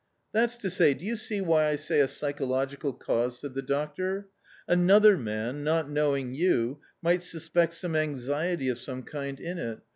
"That's 0.33 0.57
to 0.57 0.71
say, 0.71 0.95
do 0.95 1.05
you 1.05 1.15
see 1.15 1.41
why 1.41 1.67
I 1.67 1.75
say 1.75 1.99
a 1.99 2.07
psychological 2.07 2.91
cause?" 2.91 3.37
said 3.37 3.53
the 3.53 3.61
doctor. 3.61 4.29
"Another 4.67 5.15
man, 5.15 5.63
not 5.63 5.91
knowing 5.91 6.33
you, 6.33 6.79
might 7.03 7.21
suspect 7.21 7.75
some 7.75 7.95
anxiety 7.95 8.67
of 8.69 8.79
some 8.79 9.03
kind 9.03 9.39
in 9.39 9.59
it 9.59 9.81